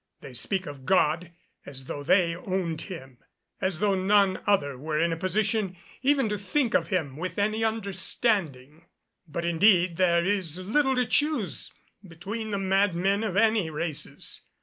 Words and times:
They 0.21 0.33
speak 0.33 0.65
of 0.65 0.83
God 0.87 1.31
as 1.63 1.85
though 1.85 2.01
they 2.01 2.35
owned 2.35 2.81
Him; 2.81 3.19
as 3.61 3.77
though 3.77 3.93
none 3.93 4.41
other 4.47 4.75
were 4.75 4.99
in 4.99 5.13
a 5.13 5.15
position 5.15 5.77
even 6.01 6.27
to 6.29 6.39
think 6.39 6.73
of 6.73 6.87
Him 6.87 7.17
with 7.17 7.37
any 7.37 7.63
understanding. 7.63 8.87
But 9.27 9.45
indeed 9.45 9.97
there 9.97 10.25
is 10.25 10.57
little 10.57 10.95
to 10.95 11.05
choose 11.05 11.71
between 12.03 12.49
the 12.49 12.57
madmen 12.57 13.23
of 13.23 13.37
any 13.37 13.69
races. 13.69 14.41